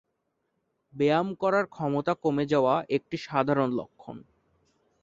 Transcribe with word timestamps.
ব্যায়াম 0.93 1.27
করার 1.41 1.65
ক্ষমতা 1.67 2.13
কমে 2.23 2.45
যাওয়া 2.45 2.75
একটি 2.97 3.15
সাধারণ 3.27 3.69
লক্ষণ। 3.79 4.17